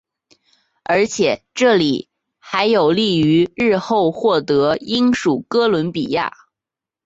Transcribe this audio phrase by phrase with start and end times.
[0.83, 1.77] 而且这
[2.39, 4.47] 还有利于日后获取
[4.79, 6.33] 英属哥伦比亚。